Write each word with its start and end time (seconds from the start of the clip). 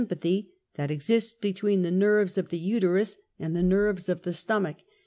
patby 0.09 0.47
that 0.77 0.89
exists 0.89 1.31
between 1.31 1.83
the 1.83 1.91
nerves 1.91 2.35
of 2.35 2.49
the 2.49 2.57
utera& 2.59 3.15
and 3.37 3.55
the 3.55 3.61
nerves 3.61 4.09
of 4.09 4.23
the 4.23 4.33
stomach. 4.33 4.77